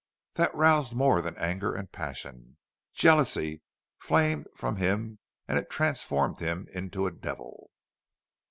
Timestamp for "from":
4.55-4.77